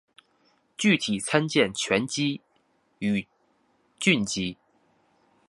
[0.79, 2.41] 具体参见醛基
[2.97, 3.27] 与
[3.99, 4.57] 羧基。